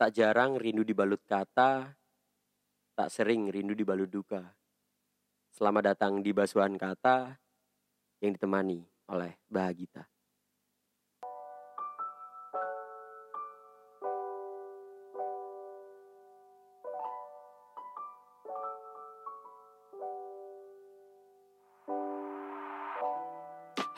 Tak 0.00 0.16
jarang 0.16 0.56
rindu 0.56 0.80
dibalut 0.80 1.20
kata, 1.28 1.92
tak 2.96 3.08
sering 3.12 3.52
rindu 3.52 3.76
dibalut 3.76 4.08
duka. 4.08 4.40
Selamat 5.52 5.92
datang 5.92 6.24
di 6.24 6.32
Basuhan 6.32 6.72
Kata 6.80 7.36
yang 8.24 8.32
ditemani 8.32 8.80
oleh 9.12 9.36
Bahagita. 9.44 10.08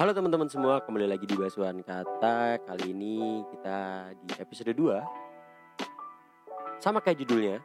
Halo 0.03 0.11
teman-teman 0.11 0.51
semua, 0.51 0.83
kembali 0.83 1.07
lagi 1.07 1.31
di 1.31 1.39
Basuhan 1.39 1.79
Kata. 1.87 2.59
Kali 2.59 2.91
ini 2.91 3.47
kita 3.55 4.11
di 4.19 4.35
episode 4.43 4.75
2. 4.75 5.32
Sama 6.83 6.99
kayak 6.99 7.23
judulnya. 7.23 7.63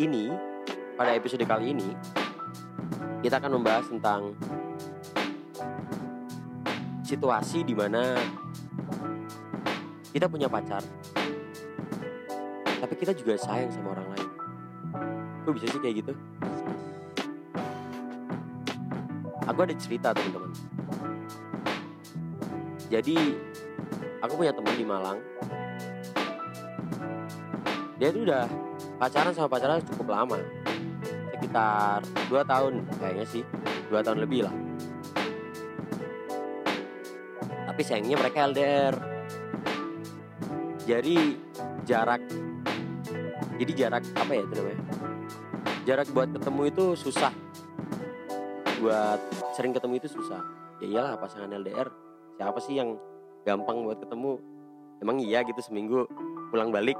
Ini 0.00 0.32
pada 0.96 1.12
episode 1.12 1.44
kali 1.44 1.76
ini 1.76 1.92
kita 3.20 3.36
akan 3.36 3.60
membahas 3.60 3.84
tentang 3.92 4.32
situasi 7.04 7.60
di 7.68 7.76
mana 7.76 8.16
kita 10.16 10.24
punya 10.24 10.48
pacar. 10.48 10.80
Tapi 12.80 12.94
kita 12.96 13.12
juga 13.12 13.36
sayang 13.36 13.68
sama 13.68 13.92
orang 13.92 14.08
lain. 14.16 14.28
Kok 15.44 15.52
bisa 15.52 15.68
sih 15.68 15.80
kayak 15.84 16.00
gitu? 16.00 16.16
aku 19.50 19.66
ada 19.66 19.74
cerita 19.74 20.14
teman-teman 20.14 20.54
jadi 22.86 23.18
aku 24.22 24.32
punya 24.38 24.54
teman 24.54 24.74
di 24.78 24.86
Malang 24.86 25.18
dia 28.00 28.08
tuh 28.08 28.24
udah 28.24 28.48
pacaran 28.96 29.36
sama 29.36 29.52
pacaran 29.52 29.84
cukup 29.92 30.16
lama. 30.16 30.40
Sekitar 31.36 32.00
2 32.32 32.40
tahun 32.48 32.72
kayaknya 32.96 33.26
sih. 33.28 33.44
2 33.92 34.00
tahun 34.00 34.24
lebih 34.24 34.48
lah. 34.48 34.54
Tapi 37.68 37.80
sayangnya 37.84 38.16
mereka 38.16 38.48
LDR 38.48 38.94
jadi 40.88 41.36
jarak 41.84 42.24
jadi 43.60 43.72
jarak 43.76 44.04
apa 44.16 44.32
ya 44.32 44.42
itu 44.48 44.54
namanya? 44.56 44.82
Jarak 45.84 46.08
buat 46.16 46.28
ketemu 46.32 46.62
itu 46.72 46.84
susah. 46.96 47.32
Buat 48.80 49.20
sering 49.52 49.76
ketemu 49.76 50.00
itu 50.00 50.08
susah. 50.08 50.40
Ya 50.80 50.86
iyalah 50.88 51.20
pasangan 51.20 51.52
LDR 51.52 51.92
siapa 52.40 52.56
sih 52.64 52.80
yang 52.80 52.96
gampang 53.44 53.84
buat 53.84 54.00
ketemu? 54.00 54.40
Emang 55.04 55.20
iya 55.20 55.44
gitu 55.44 55.60
seminggu 55.60 56.08
pulang 56.48 56.72
balik 56.72 56.96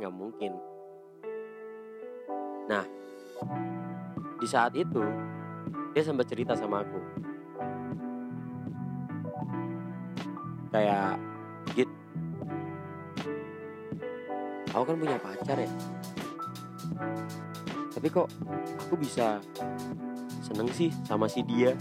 nggak 0.00 0.16
mungkin. 0.16 0.56
Nah 2.72 2.84
di 4.40 4.46
saat 4.48 4.72
itu 4.72 5.04
dia 5.92 6.00
sempat 6.00 6.24
cerita 6.24 6.56
sama 6.56 6.80
aku. 6.80 7.00
Kayak 10.72 11.20
git 11.76 11.90
aku 14.72 14.84
kan 14.88 14.96
punya 14.96 15.20
pacar 15.20 15.60
ya? 15.60 15.70
Tapi 17.92 18.08
kok 18.08 18.32
aku 18.80 18.94
bisa 18.96 19.36
seneng 20.40 20.72
sih 20.72 20.88
sama 21.04 21.28
si 21.28 21.44
dia? 21.44 21.76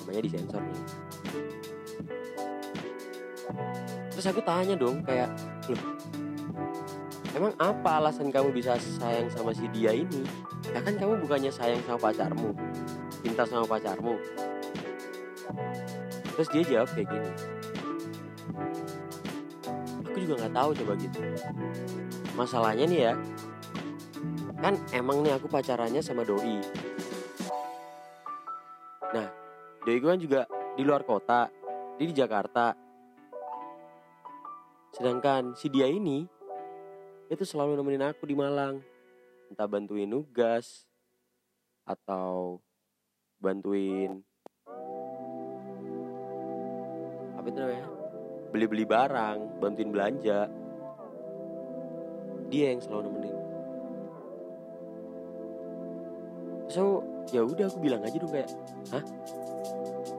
Namanya 0.00 0.22
disensor 0.24 0.64
nih. 0.64 0.84
Terus 4.16 4.26
aku 4.34 4.40
tanya 4.40 4.74
dong 4.74 5.04
kayak 5.04 5.28
emang 7.36 7.52
apa 7.58 7.90
alasan 7.98 8.30
kamu 8.30 8.54
bisa 8.54 8.78
sayang 8.78 9.28
sama 9.32 9.50
si 9.52 9.66
dia 9.74 9.92
ini? 9.92 10.22
Ya 10.70 10.80
kan 10.84 10.94
kamu 10.94 11.24
bukannya 11.24 11.50
sayang 11.50 11.80
sama 11.86 12.10
pacarmu 12.10 12.52
cinta 13.22 13.42
sama 13.44 13.66
pacarmu. 13.66 14.14
Terus 16.38 16.48
dia 16.54 16.62
jawab 16.64 16.88
kayak 16.94 17.08
gini. 17.10 17.30
Aku 20.06 20.16
juga 20.22 20.34
nggak 20.44 20.54
tahu 20.54 20.70
coba 20.82 20.92
gitu. 20.98 21.20
Masalahnya 22.38 22.84
nih 22.86 23.00
ya 23.10 23.14
kan 24.58 24.74
emang 24.90 25.22
nih 25.22 25.38
aku 25.38 25.46
pacarannya 25.46 26.02
sama 26.02 26.26
doi. 26.26 26.58
Nah 29.14 29.26
doi 29.82 29.98
gue 29.98 30.10
kan 30.10 30.20
juga 30.20 30.40
di 30.78 30.82
luar 30.86 31.02
kota 31.02 31.50
dia 31.98 32.06
di 32.06 32.14
Jakarta 32.14 32.74
sedangkan 34.98 35.54
si 35.54 35.70
dia 35.70 35.86
ini 35.86 36.26
itu 37.30 37.44
selalu 37.46 37.78
nemenin 37.78 38.10
aku 38.10 38.26
di 38.26 38.34
Malang. 38.34 38.82
Entah 39.48 39.70
bantuin 39.70 40.10
nugas 40.10 40.84
atau 41.86 42.60
bantuin 43.38 44.20
apa 47.38 47.46
itu 47.46 47.58
namanya? 47.62 47.86
Beli-beli 48.50 48.84
barang 48.84 49.38
bantuin 49.62 49.94
belanja. 49.94 50.50
Dia 52.50 52.74
yang 52.74 52.82
selalu 52.82 53.02
nemenin. 53.06 53.36
So 56.68 57.06
ya 57.30 57.46
udah 57.46 57.70
aku 57.70 57.78
bilang 57.78 58.02
aja 58.02 58.18
dong 58.18 58.34
kayak 58.34 58.50
hah? 58.90 59.04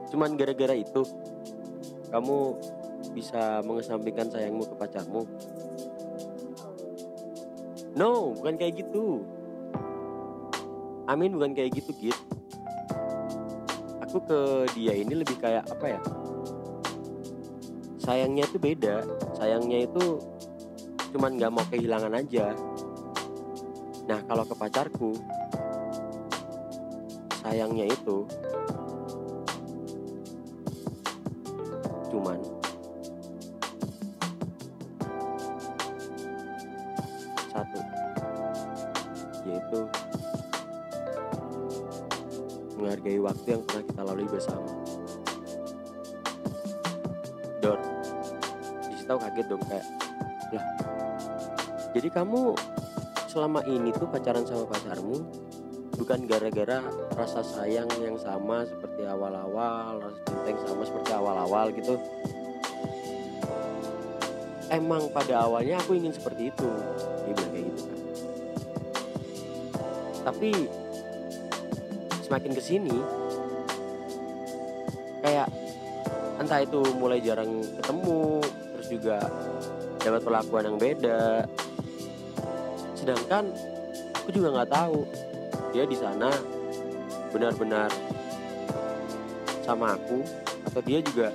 Cuman 0.08 0.40
gara-gara 0.40 0.72
itu 0.72 1.04
kamu 2.10 2.58
bisa 3.10 3.60
mengesampingkan 3.66 4.30
sayangmu 4.30 4.64
ke 4.66 4.74
pacarmu? 4.78 5.22
No 7.94 8.34
bukan 8.38 8.54
kayak 8.56 8.80
gitu. 8.80 9.26
Amin 11.10 11.34
bukan 11.34 11.52
kayak 11.58 11.74
gitu 11.74 11.90
git 11.98 12.18
aku 14.10 14.26
ke 14.26 14.40
dia 14.74 14.98
ini 14.98 15.22
lebih 15.22 15.38
kayak 15.38 15.62
apa 15.70 15.86
ya? 15.86 16.00
Sayangnya 18.02 18.42
itu 18.50 18.58
beda. 18.58 19.06
Sayangnya 19.38 19.86
itu 19.86 20.18
cuman 21.14 21.38
nggak 21.38 21.52
mau 21.54 21.62
kehilangan 21.70 22.18
aja. 22.18 22.50
Nah 24.10 24.18
kalau 24.26 24.42
ke 24.42 24.54
pacarku 24.58 25.14
sayangnya 27.38 27.86
itu 27.86 28.26
menghargai 42.80 43.20
waktu 43.20 43.46
yang 43.54 43.62
pernah 43.68 43.84
kita 43.84 44.02
lalui 44.02 44.28
bersama. 44.28 44.70
Dor 47.60 47.78
di 48.88 48.94
situ 48.96 49.14
kaget 49.14 49.46
dong 49.52 49.62
kayak 49.68 49.86
lah 50.50 50.66
jadi 51.94 52.08
kamu 52.10 52.58
selama 53.30 53.62
ini 53.66 53.94
tuh 53.94 54.10
pacaran 54.10 54.42
sama 54.42 54.66
pacarmu 54.66 55.22
bukan 55.94 56.26
gara-gara 56.26 56.80
rasa 57.14 57.44
sayang 57.44 57.86
yang 58.02 58.16
sama 58.16 58.66
seperti 58.66 59.06
awal-awal 59.06 60.00
rasa 60.02 60.18
cinta 60.26 60.46
yang 60.50 60.62
sama 60.64 60.82
seperti 60.88 61.10
awal-awal 61.12 61.66
gitu? 61.76 61.94
Emang 64.70 65.10
pada 65.10 65.50
awalnya 65.50 65.82
aku 65.82 65.98
ingin 65.98 66.14
seperti 66.14 66.50
itu 66.54 66.70
dia 67.26 67.32
bilang 67.34 67.50
kayak 67.52 67.66
gitu 67.68 67.82
kan 67.84 67.98
tapi 70.20 70.50
semakin 72.30 72.54
ke 72.54 72.62
sini 72.62 72.94
kayak 75.18 75.50
entah 76.38 76.62
itu 76.62 76.78
mulai 76.94 77.18
jarang 77.18 77.58
ketemu 77.82 78.38
terus 78.46 78.86
juga 78.86 79.18
dapat 79.98 80.22
perlakuan 80.22 80.64
yang 80.70 80.78
beda. 80.78 81.42
Sedangkan 82.94 83.50
aku 84.14 84.30
juga 84.30 84.54
nggak 84.54 84.70
tahu 84.70 85.02
dia 85.74 85.82
di 85.90 85.98
sana 85.98 86.30
benar-benar 87.34 87.90
sama 89.66 89.98
aku 89.98 90.22
atau 90.70 90.80
dia 90.86 91.02
juga 91.02 91.34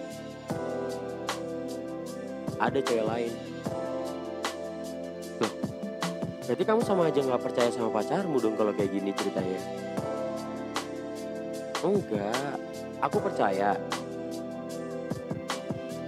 ada 2.56 2.80
cewek 2.80 3.04
lain. 3.04 3.34
Loh 5.44 5.52
berarti 6.48 6.64
kamu 6.64 6.81
sama 6.88 7.12
aja 7.12 7.20
nggak 7.20 7.44
percaya 7.44 7.68
sama 7.68 7.92
pacarmu 7.92 8.40
dong 8.40 8.56
kalau 8.56 8.72
kayak 8.72 8.96
gini 8.96 9.12
ceritanya 9.12 9.60
enggak 11.92 12.58
aku 13.04 13.18
percaya. 13.22 13.78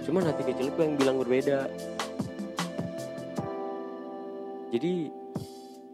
Cuman 0.02 0.24
hati 0.24 0.42
kecilku 0.48 0.80
yang 0.80 0.96
bilang 0.96 1.20
berbeda. 1.20 1.68
Jadi 4.72 5.12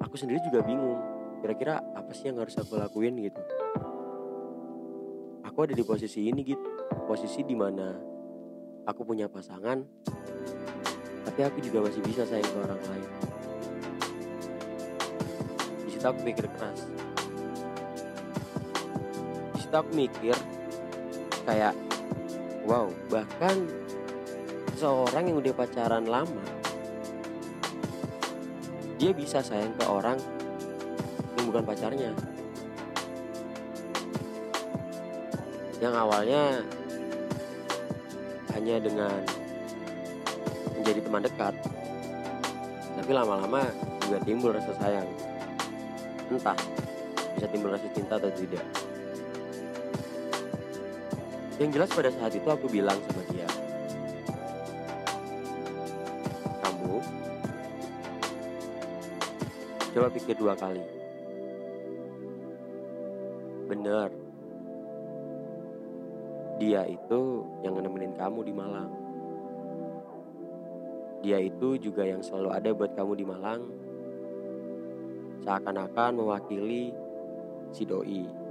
aku 0.02 0.14
sendiri 0.19 0.42
juga 0.46 0.62
bingung 0.62 0.98
kira-kira 1.42 1.82
apa 1.94 2.10
sih 2.14 2.31
yang 2.31 2.40
harus 2.40 2.56
aku 2.56 2.78
lakuin 2.78 3.19
gitu. 3.20 3.42
Aku 5.44 5.66
ada 5.66 5.75
di 5.76 5.84
posisi 5.86 6.26
ini 6.26 6.42
gitu 6.42 6.75
posisi 7.04 7.44
di 7.44 7.54
mana 7.54 7.94
aku 8.88 9.04
punya 9.04 9.28
pasangan 9.28 9.84
tapi 11.25 11.40
aku 11.44 11.58
juga 11.62 11.86
masih 11.86 12.02
bisa 12.02 12.22
sayang 12.25 12.46
ke 12.46 12.58
orang 12.58 12.82
lain. 12.90 13.10
Di 15.84 15.90
situ 15.94 16.06
aku 16.06 16.20
mikir 16.25 16.46
keras 16.48 17.03
aku 19.82 19.90
mikir 19.94 20.36
kayak 21.42 21.74
wow 22.68 22.86
bahkan 23.10 23.66
seorang 24.78 25.30
yang 25.30 25.38
udah 25.42 25.54
pacaran 25.54 26.06
lama 26.06 26.54
dia 29.04 29.10
bisa 29.10 29.42
sayang 29.42 29.74
ke 29.74 29.84
orang 29.84 30.18
yang 31.36 31.44
bukan 31.50 31.64
pacarnya. 31.66 32.10
Yang 35.82 35.94
awalnya 35.98 36.42
hanya 38.54 38.76
dengan 38.78 39.18
menjadi 40.78 41.00
teman 41.04 41.22
dekat 41.26 41.54
tapi 42.94 43.10
lama-lama 43.10 43.66
juga 44.06 44.18
timbul 44.22 44.54
rasa 44.54 44.72
sayang. 44.78 45.08
Entah 46.30 46.56
bisa 47.34 47.46
timbul 47.50 47.74
rasa 47.74 47.84
cinta 47.92 48.16
atau 48.16 48.30
tidak 48.30 48.62
yang 51.62 51.70
jelas 51.70 51.90
pada 51.90 52.10
saat 52.10 52.32
itu 52.34 52.48
aku 52.50 52.66
bilang 52.66 52.98
sama 53.10 53.22
dia 53.30 53.48
kamu 56.62 56.94
coba 59.94 60.08
pikir 60.10 60.34
dua 60.38 60.54
kali 60.58 60.84
bener 63.70 64.24
dia 66.54 66.86
itu 66.86 67.42
yang 67.66 67.74
nemenin 67.82 68.14
kamu 68.14 68.46
di 68.46 68.52
Malang. 68.54 68.90
Dia 71.24 71.42
itu 71.42 71.74
juga 71.80 72.06
yang 72.06 72.22
selalu 72.22 72.48
ada 72.54 72.70
buat 72.70 72.94
kamu 72.94 73.12
di 73.18 73.24
Malang. 73.26 73.62
Seakan-akan 75.42 76.10
mewakili 76.14 76.94
si 77.74 77.82
doi. 77.82 78.44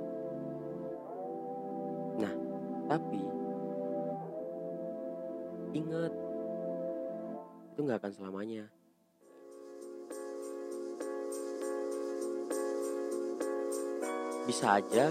Tapi 2.94 3.18
ingat 5.74 6.14
itu 7.74 7.80
nggak 7.82 7.98
akan 7.98 8.14
selamanya. 8.14 8.70
Bisa 14.46 14.78
aja 14.78 15.10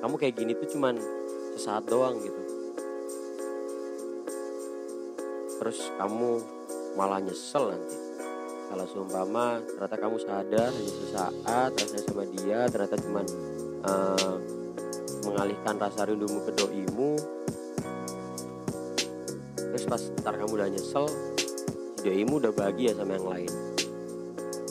kamu 0.00 0.14
kayak 0.16 0.34
gini 0.38 0.52
tuh 0.54 0.68
cuman 0.78 0.94
sesaat 1.58 1.84
doang 1.90 2.16
gitu 2.22 2.42
terus 5.60 5.92
kamu 6.00 6.40
malah 6.96 7.20
nyesel 7.20 7.68
nanti 7.68 7.96
kalau 8.70 8.86
seumpama 8.86 9.60
ternyata 9.60 9.96
kamu 9.98 10.16
sadar 10.22 10.70
hanya 10.72 10.92
sesaat 11.04 11.70
rasanya 11.76 12.02
sama 12.06 12.24
dia 12.32 12.60
ternyata 12.70 12.96
cuman 12.96 13.26
uh, 13.84 14.59
mengalihkan 15.24 15.76
rasa 15.76 16.08
rindumu 16.08 16.40
ke 16.44 16.52
doimu. 16.56 17.18
Terus 19.56 19.84
pas 19.86 20.02
ntar 20.20 20.34
kamu 20.34 20.52
udah 20.58 20.68
nyesel 20.68 21.06
si 22.00 22.02
doimu 22.08 22.40
udah 22.40 22.52
bahagia 22.52 22.96
sama 22.96 23.14
yang 23.16 23.28
lain. 23.28 23.52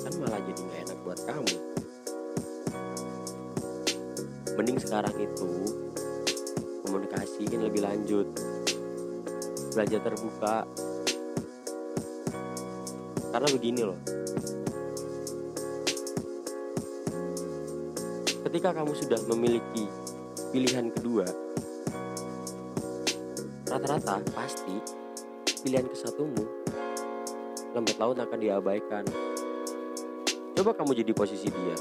Kan 0.01 0.13
malah 0.18 0.42
jadi 0.44 0.62
gak 0.66 0.80
enak 0.90 0.98
buat 1.06 1.19
kamu. 1.30 1.56
Mending 4.60 4.80
sekarang 4.81 5.16
itu 5.16 5.51
komunikasiin 6.84 7.62
lebih 7.63 7.86
lanjut. 7.86 8.28
Belajar 9.72 10.00
terbuka. 10.04 10.68
Karena 13.30 13.48
begini 13.54 13.81
loh. 13.86 14.00
Ketika 18.50 18.74
kamu 18.74 18.92
sudah 18.98 19.22
memiliki 19.30 19.86
pilihan 20.50 20.90
kedua. 20.90 21.25
Rata-rata 23.69 24.18
pasti 24.34 24.81
pilihan 25.62 25.86
kesatumu 25.86 26.42
lambat 27.78 27.98
laun 28.01 28.18
akan 28.18 28.40
diabaikan. 28.42 29.06
Coba 30.57 30.74
kamu 30.74 30.98
jadi 31.06 31.13
posisi 31.13 31.48
dia. 31.54 31.78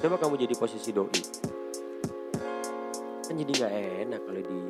Coba 0.00 0.16
kamu 0.16 0.34
jadi 0.48 0.54
posisi 0.56 0.90
doi. 0.96 1.20
Kan 3.28 3.36
jadi 3.36 3.52
nggak 3.52 3.72
enak 4.08 4.20
kalau 4.24 4.42
di 4.42 4.60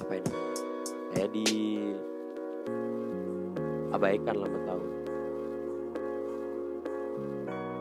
apa 0.00 0.12
ini 0.16 0.32
kayak 1.12 1.28
di 1.36 1.46
abaikan 3.92 4.36
lama 4.40 4.58
tahun. 4.64 4.90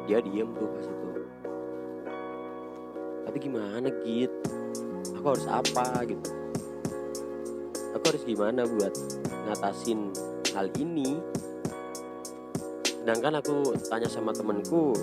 Dia 0.07 0.19
diem 0.23 0.49
tuh 0.55 0.67
pas 0.67 0.83
itu 0.83 1.07
tapi 3.27 3.43
gimana 3.43 3.91
git? 4.07 4.31
Aku 5.19 5.35
harus 5.35 5.43
apa 5.51 5.99
gitu? 6.07 6.31
Aku 7.99 8.03
harus 8.07 8.23
gimana 8.23 8.63
buat 8.63 8.95
ngatasin 9.51 10.15
hal 10.55 10.71
ini? 10.79 11.19
Sedangkan 12.87 13.43
aku 13.43 13.75
tanya 13.91 14.07
sama 14.07 14.31
temenku 14.31 14.95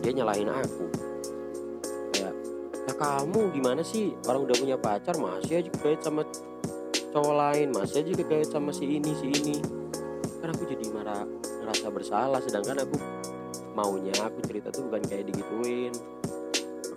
dia 0.00 0.16
nyalahin 0.16 0.48
aku. 0.48 0.88
Kayak 2.16 2.32
ya 2.88 2.94
kamu 2.96 3.52
gimana 3.52 3.84
sih? 3.84 4.16
Orang 4.24 4.48
udah 4.48 4.56
punya 4.56 4.80
pacar 4.80 5.20
masih 5.20 5.60
aja 5.60 5.68
kait 5.84 6.00
sama 6.00 6.24
cowok 7.12 7.34
lain 7.36 7.76
masih 7.76 8.00
aja 8.00 8.24
kait 8.24 8.48
sama 8.48 8.72
si 8.72 8.88
ini 8.88 9.12
si 9.20 9.28
ini. 9.28 9.56
Kan 10.40 10.48
aku 10.56 10.64
jadi 10.64 10.88
marah 10.96 11.28
ngerasa 11.60 11.92
bersalah 11.92 12.40
sedangkan 12.40 12.88
aku 12.88 12.96
maunya 13.76 14.16
aku 14.24 14.40
cerita 14.48 14.72
tuh 14.72 14.88
bukan 14.88 15.04
kayak 15.04 15.28
digituin 15.28 15.92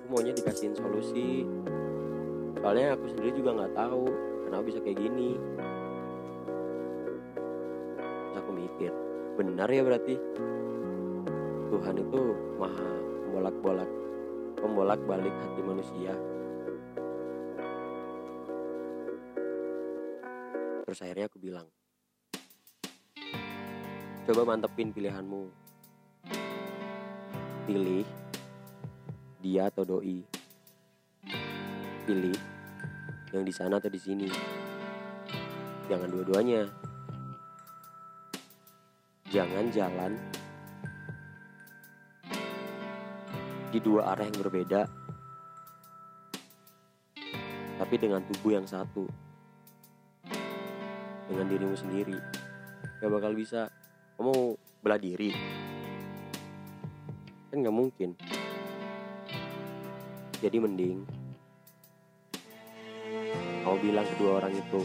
maunya 0.09 0.33
dikasihin 0.33 0.73
solusi. 0.73 1.45
Soalnya 2.59 2.97
aku 2.97 3.06
sendiri 3.13 3.31
juga 3.39 3.56
nggak 3.56 3.73
tahu 3.77 4.03
kenapa 4.50 4.63
bisa 4.65 4.79
kayak 4.81 5.00
gini. 5.00 5.38
Terus 8.03 8.38
aku 8.41 8.51
mikir 8.51 8.91
benar 9.38 9.69
ya 9.69 9.81
berarti? 9.85 10.15
Tuhan 11.69 11.95
itu 12.01 12.21
maha 12.57 12.89
membolak-bolak 13.29 13.91
membolak-balik 14.59 15.31
hati 15.31 15.61
manusia. 15.61 16.13
Terus 20.89 20.99
akhirnya 21.06 21.30
aku 21.30 21.37
bilang 21.37 21.69
coba 24.25 24.42
mantepin 24.45 24.89
pilihanmu. 24.89 25.54
Pilih 27.69 28.29
dia 29.40 29.72
atau 29.72 29.88
doi. 29.88 30.19
Pilih 32.04 32.40
yang 33.31 33.44
di 33.48 33.54
sana 33.56 33.80
atau 33.80 33.88
di 33.88 34.00
sini. 34.00 34.28
Jangan 35.88 36.12
dua-duanya. 36.12 36.68
Jangan 39.30 39.66
jalan 39.72 40.12
di 43.69 43.78
dua 43.78 44.18
arah 44.18 44.26
yang 44.26 44.42
berbeda 44.42 44.90
tapi 47.80 47.96
dengan 47.96 48.19
tubuh 48.28 48.60
yang 48.60 48.68
satu. 48.68 49.08
Dengan 51.30 51.46
dirimu 51.48 51.78
sendiri. 51.80 52.18
Gak 53.00 53.08
bakal 53.08 53.31
bisa. 53.38 53.72
Kamu 54.19 54.58
belah 54.84 55.00
diri. 55.00 55.31
Kan 57.54 57.64
gak 57.64 57.72
mungkin 57.72 58.18
jadi 60.40 60.58
mending 60.60 61.04
kamu 63.69 63.86
bilang 63.86 64.08
kedua 64.18 64.31
orang 64.42 64.54
itu 64.58 64.81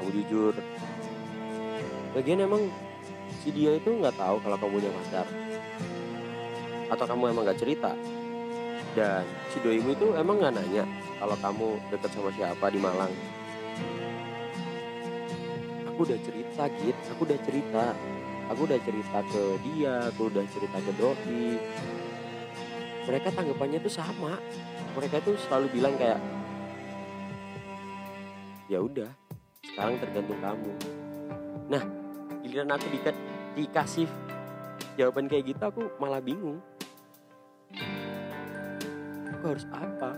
kamu 0.00 0.08
jujur. 0.08 0.54
Lagian 2.16 2.48
emang 2.48 2.64
si 3.44 3.52
dia 3.52 3.76
itu 3.76 3.92
nggak 3.92 4.16
tahu 4.16 4.40
kalau 4.40 4.56
kamu 4.56 4.80
punya 4.80 4.90
pacar. 4.96 5.26
Atau 6.88 7.04
kamu 7.04 7.36
emang 7.36 7.44
gak 7.44 7.60
cerita. 7.60 7.92
Dan 8.96 9.20
si 9.52 9.60
doimu 9.60 9.92
itu 9.92 10.16
emang 10.16 10.40
nggak 10.40 10.54
nanya 10.56 10.88
kalau 11.20 11.36
kamu 11.44 11.68
deket 11.92 12.10
sama 12.16 12.32
siapa 12.32 12.66
di 12.72 12.80
Malang. 12.80 13.12
Aku 15.92 16.08
udah 16.08 16.16
cerita 16.24 16.72
gitu 16.80 17.00
aku 17.12 17.20
udah 17.28 17.38
cerita. 17.44 17.84
Aku 18.48 18.60
udah 18.64 18.80
cerita 18.80 19.18
ke 19.28 19.42
dia 19.60 20.08
aku 20.08 20.32
udah 20.32 20.44
cerita 20.56 20.78
ke 20.80 20.92
doi. 20.96 21.60
Mereka 23.04 23.28
tanggapannya 23.36 23.78
tuh 23.84 23.92
sama 23.92 24.40
mereka 24.96 25.20
tuh 25.20 25.36
selalu 25.44 25.76
bilang 25.76 25.92
kayak 26.00 26.16
ya 28.72 28.80
udah 28.80 29.12
sekarang 29.60 30.00
tergantung 30.00 30.40
kamu. 30.40 30.72
Nah 31.68 31.84
giliran 32.40 32.72
aku 32.72 32.88
di 32.88 32.98
dikasih 33.60 34.08
jawaban 34.96 35.28
kayak 35.28 35.52
gitu 35.52 35.62
aku 35.68 35.82
malah 36.00 36.24
bingung. 36.24 36.64
Aku 39.36 39.44
harus 39.52 39.68
apa? 39.68 40.16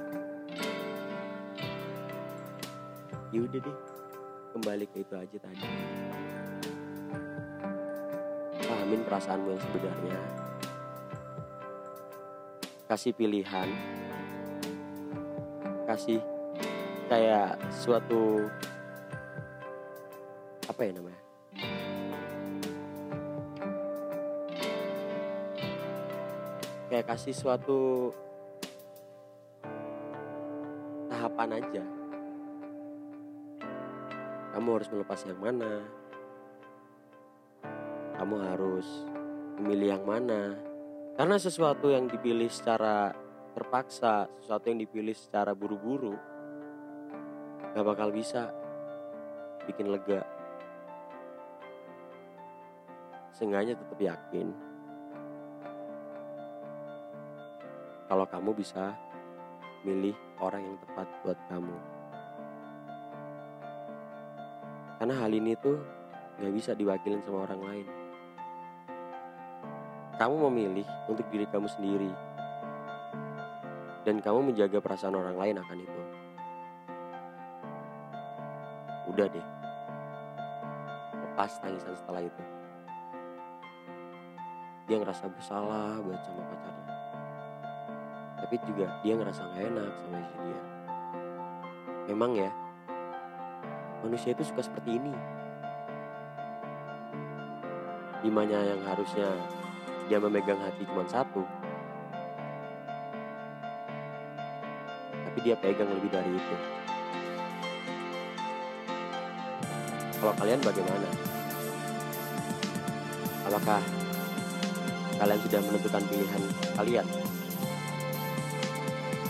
Ya 3.34 3.40
udah 3.42 3.58
deh 3.58 3.76
kembali 4.54 4.86
ke 4.94 5.02
itu 5.02 5.14
aja 5.18 5.36
tadi. 5.42 5.66
Pahamin 8.62 9.02
perasaanmu 9.02 9.48
yang 9.50 9.62
sebenarnya. 9.66 10.18
Kasih 12.86 13.12
pilihan 13.12 13.97
kasih 15.88 16.20
kayak 17.08 17.56
suatu 17.72 18.44
apa 20.68 20.80
ya 20.84 20.92
namanya? 20.92 21.22
Kayak 26.92 27.08
kasih 27.08 27.32
suatu 27.32 28.12
tahapan 31.08 31.56
aja. 31.56 31.84
Kamu 34.52 34.68
harus 34.76 34.92
melepas 34.92 35.20
yang 35.24 35.40
mana? 35.40 35.72
Kamu 38.20 38.36
harus 38.44 39.08
memilih 39.56 39.96
yang 39.96 40.04
mana? 40.04 40.52
Karena 41.16 41.40
sesuatu 41.40 41.88
yang 41.88 42.12
dipilih 42.12 42.52
secara 42.52 43.27
terpaksa 43.58 44.30
sesuatu 44.38 44.70
yang 44.70 44.78
dipilih 44.78 45.18
secara 45.18 45.50
buru-buru 45.50 46.14
gak 47.74 47.82
bakal 47.82 48.14
bisa 48.14 48.54
bikin 49.66 49.90
lega 49.90 50.22
seenggaknya 53.34 53.74
tetap 53.74 53.98
yakin 53.98 54.54
kalau 58.06 58.30
kamu 58.30 58.54
bisa 58.54 58.94
milih 59.82 60.14
orang 60.40 60.64
yang 60.64 60.76
tepat 60.80 61.06
buat 61.22 61.38
kamu. 61.52 61.76
Karena 64.98 65.14
hal 65.22 65.30
ini 65.30 65.54
tuh 65.60 65.78
gak 66.40 66.52
bisa 66.56 66.72
diwakilin 66.74 67.22
sama 67.22 67.46
orang 67.46 67.60
lain. 67.62 67.86
Kamu 70.18 70.50
memilih 70.50 70.88
untuk 71.06 71.28
diri 71.30 71.46
kamu 71.46 71.68
sendiri. 71.70 72.27
Dan 74.08 74.24
kamu 74.24 74.48
menjaga 74.48 74.80
perasaan 74.80 75.20
orang 75.20 75.36
lain 75.36 75.60
akan 75.60 75.78
itu. 75.84 76.00
Udah 79.12 79.28
deh. 79.28 79.46
Lepas 81.12 81.60
tangisan 81.60 81.92
setelah 81.92 82.24
itu. 82.24 82.42
Dia 84.88 84.96
ngerasa 84.96 85.28
bersalah 85.28 86.00
buat 86.00 86.24
sama 86.24 86.40
pacarnya 86.48 86.88
tapi 88.48 88.64
juga 88.64 88.88
dia 89.04 89.12
ngerasa 89.12 89.44
gak 89.44 89.60
enak 89.60 89.92
sama 90.00 90.16
istri 90.24 90.40
dia 90.40 90.62
memang 92.08 92.32
ya 92.32 92.50
manusia 94.00 94.32
itu 94.32 94.40
suka 94.40 94.64
seperti 94.64 94.96
ini 94.96 95.12
di 98.24 98.30
mana 98.32 98.56
yang 98.56 98.80
harusnya 98.88 99.28
dia 100.08 100.16
memegang 100.16 100.56
hati 100.64 100.86
cuma 100.88 101.04
satu 101.04 101.44
tapi 105.38 105.54
dia 105.54 105.62
pegang 105.62 105.86
lebih 105.86 106.10
dari 106.10 106.34
itu. 106.34 106.56
Kalau 110.18 110.34
kalian 110.34 110.58
bagaimana? 110.66 111.06
Apakah 113.46 113.78
kalian 115.22 115.38
sudah 115.46 115.60
menentukan 115.62 116.02
pilihan 116.10 116.42
kalian? 116.74 117.06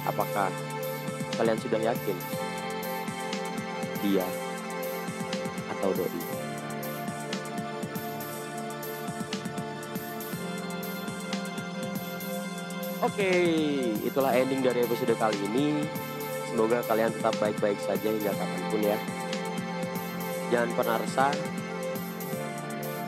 Apakah 0.09 0.49
kalian 1.37 1.61
sudah 1.61 1.77
yakin? 1.77 2.17
Dia 4.01 4.25
atau 5.77 5.93
doi? 5.93 6.28
Oke, 13.09 13.33
itulah 14.05 14.37
ending 14.37 14.61
dari 14.61 14.85
episode 14.85 15.17
kali 15.17 15.37
ini. 15.49 15.83
Semoga 16.53 16.85
kalian 16.85 17.13
tetap 17.13 17.35
baik-baik 17.41 17.81
saja 17.81 18.09
hingga 18.09 18.33
kapan 18.33 18.63
pun 18.69 18.81
ya. 18.85 18.99
Jangan 20.53 20.71
pernah 20.77 20.97
resah 21.01 21.33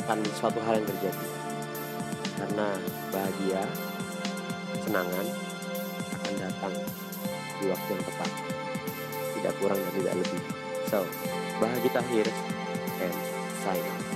akan 0.05 0.19
suatu 0.37 0.59
hal 0.65 0.81
yang 0.81 0.89
terjadi. 0.89 1.27
Karena 2.41 2.69
bahagia, 3.13 3.63
senangan, 4.85 5.27
datang 6.41 6.75
di 7.61 7.65
waktu 7.69 7.89
yang 7.93 8.05
tepat 8.05 8.31
tidak 9.37 9.55
kurang 9.61 9.79
dan 9.79 9.93
tidak 10.01 10.15
lebih 10.25 10.43
so 10.89 11.01
bahagia 11.61 12.01
akhir 12.01 12.27
and 13.05 13.17
sign 13.61 13.85
out 13.85 14.10